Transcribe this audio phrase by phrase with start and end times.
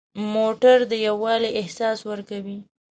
[0.33, 2.57] موټر د یووالي احساس ورکوي.